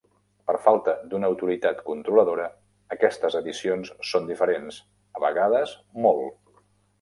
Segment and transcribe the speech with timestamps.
[0.51, 2.47] Per falta d'una autoritat controladora,
[2.95, 4.81] aquestes edicions són diferents,
[5.19, 5.77] a vegades
[6.09, 6.61] molt.